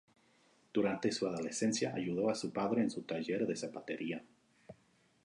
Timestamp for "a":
2.31-2.33